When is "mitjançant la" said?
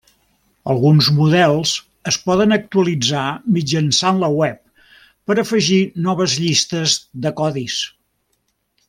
3.57-4.31